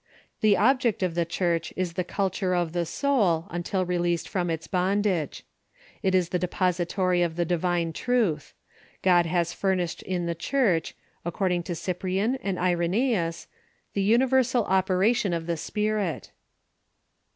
[0.39, 4.65] The object of the Church is the culture of the soul, until released from its
[4.65, 5.43] bondage.
[6.01, 8.55] It is the depository of the divine truth.
[9.03, 13.45] God has furnished in the Church, according to Cyprian and Irenseus,
[13.93, 16.31] the universal operation of the Spirit.